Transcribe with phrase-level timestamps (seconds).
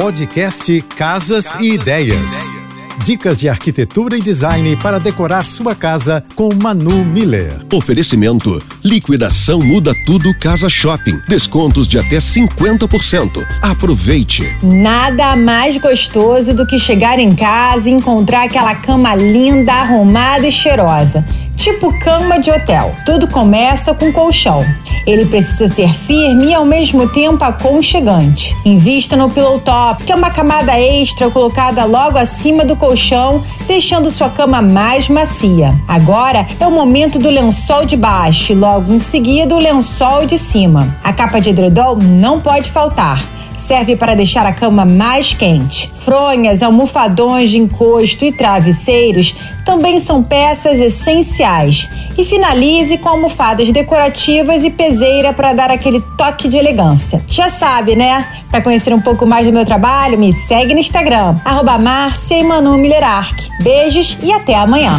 [0.00, 2.48] Podcast Casas e Ideias.
[3.04, 7.56] Dicas de arquitetura e design para decorar sua casa com Manu Miller.
[7.72, 11.20] Oferecimento: liquidação muda tudo Casa Shopping.
[11.26, 13.44] Descontos de até 50%.
[13.60, 14.44] Aproveite.
[14.62, 20.52] Nada mais gostoso do que chegar em casa e encontrar aquela cama linda, arrumada e
[20.52, 21.26] cheirosa
[21.58, 22.94] tipo cama de hotel.
[23.04, 24.64] Tudo começa com colchão.
[25.04, 28.54] Ele precisa ser firme e ao mesmo tempo aconchegante.
[28.64, 34.10] Invista no Pillow Top, que é uma camada extra colocada logo acima do colchão, deixando
[34.10, 35.74] sua cama mais macia.
[35.88, 40.38] Agora é o momento do lençol de baixo e logo em seguida o lençol de
[40.38, 40.96] cima.
[41.02, 45.92] A capa de edredom não pode faltar serve para deixar a cama mais quente.
[45.96, 49.34] Fronhas, almofadões de encosto e travesseiros
[49.64, 51.88] também são peças essenciais.
[52.16, 57.22] E finalize com almofadas decorativas e peseira para dar aquele toque de elegância.
[57.28, 58.26] Já sabe, né?
[58.50, 61.78] Para conhecer um pouco mais do meu trabalho, me segue no Instagram, arroba
[63.62, 64.98] Beijos e até amanhã.